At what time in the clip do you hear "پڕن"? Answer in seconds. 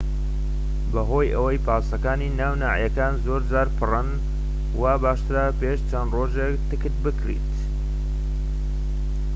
3.77-4.09